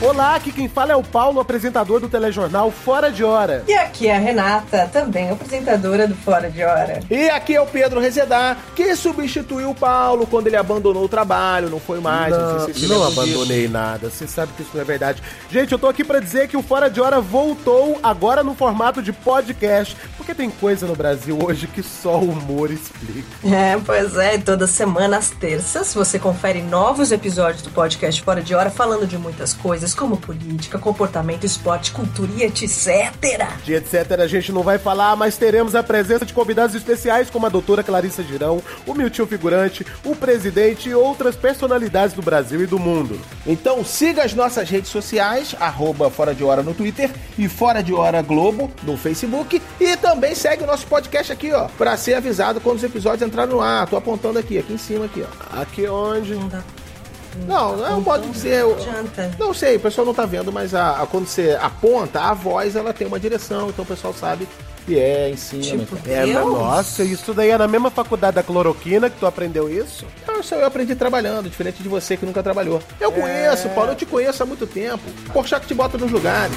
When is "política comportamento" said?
30.18-31.44